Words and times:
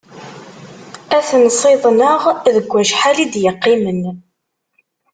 Ad 1.15 1.23
ten-siḍnen 1.27 2.11
deg 2.55 2.71
wacḥal 2.73 3.17
i 3.23 3.27
d-yeqqimen. 3.33 4.01